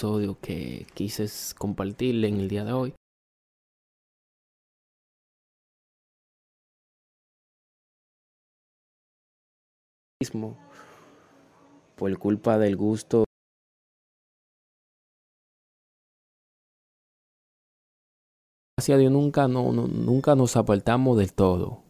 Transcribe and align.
Episodio 0.00 0.38
que 0.40 0.86
quise 0.94 1.26
compartirle 1.58 2.28
en 2.28 2.40
el 2.40 2.48
día 2.48 2.64
de 2.64 2.72
hoy. 2.72 2.94
Por 11.96 12.18
culpa 12.18 12.56
del 12.56 12.76
gusto 12.76 13.24
Gracias 18.78 18.96
a 18.96 18.98
Dios 18.98 19.12
nunca, 19.12 19.48
no, 19.48 19.72
no, 19.72 19.86
nunca 19.86 20.34
nos 20.34 20.56
apartamos 20.56 21.18
del 21.18 21.34
todo. 21.34 21.89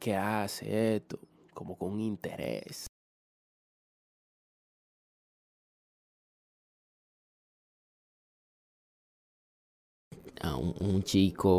Que 0.00 0.16
hace 0.16 0.96
esto 0.96 1.20
como 1.54 1.76
con 1.78 2.00
interés. 2.00 2.86
A 10.42 10.50
un, 10.56 10.74
un 10.80 11.02
chico 11.02 11.56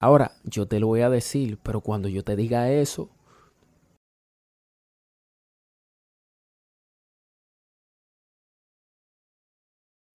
Ahora, 0.00 0.32
yo 0.44 0.66
te 0.68 0.78
lo 0.80 0.88
voy 0.88 1.00
a 1.00 1.08
decir, 1.08 1.58
pero 1.62 1.80
cuando 1.80 2.08
yo 2.08 2.22
te 2.22 2.36
diga 2.36 2.70
eso, 2.70 3.08